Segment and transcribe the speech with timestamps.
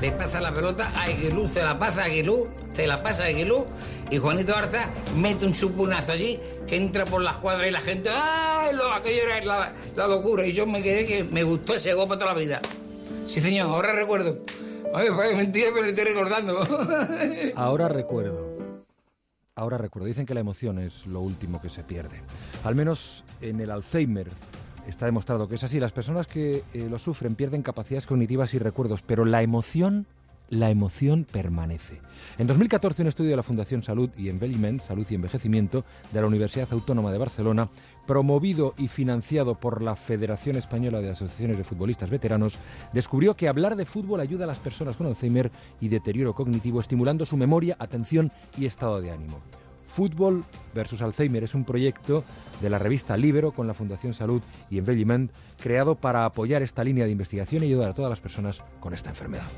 [0.00, 3.26] le pasa la pelota a Aguilú, se la pasa a Aguilú, se la pasa a
[3.26, 3.66] Aguilú,
[4.10, 8.10] y Juanito Arza mete un chupunazo allí que entra por la escuadra y la gente,
[8.12, 8.74] ¡ay!
[8.74, 10.46] Lo, aquello era la, la, locura.
[10.46, 12.60] Y yo me quedé que me gustó ese gol para toda la vida.
[13.26, 14.38] Sí, señor, ahora recuerdo.
[14.94, 16.58] Ay, pues, mentira, pero estoy recordando.
[17.56, 18.58] ahora recuerdo.
[19.54, 20.06] Ahora recuerdo.
[20.06, 22.22] Dicen que la emoción es lo último que se pierde.
[22.64, 24.28] Al menos en el Alzheimer
[24.88, 25.78] está demostrado que es así.
[25.78, 30.06] Las personas que eh, lo sufren pierden capacidades cognitivas y recuerdos, pero la emoción
[30.50, 32.00] la emoción permanece.
[32.38, 34.30] En 2014, un estudio de la Fundación Salud y
[34.80, 37.68] Salud y Envejecimiento, de la Universidad Autónoma de Barcelona,
[38.06, 42.58] promovido y financiado por la Federación Española de Asociaciones de Futbolistas Veteranos,
[42.92, 45.50] descubrió que hablar de fútbol ayuda a las personas con Alzheimer
[45.80, 49.40] y deterioro cognitivo, estimulando su memoria, atención y estado de ánimo.
[49.86, 52.24] Fútbol versus Alzheimer es un proyecto
[52.60, 57.04] de la revista Libero con la Fundación Salud y Envelliment, creado para apoyar esta línea
[57.04, 59.48] de investigación y ayudar a todas las personas con esta enfermedad.